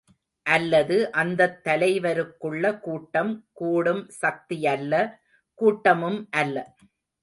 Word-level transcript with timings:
அல்லது 0.45 1.11
அந்தத் 1.11 1.59
தலைவருக்குள்ள 1.63 2.79
கூட்டம் 2.79 3.31
கூட்டும் 3.53 4.03
சக்தியல்ல 4.21 4.93
கூட்டமும் 5.59 6.21
அல்ல. 6.31 6.57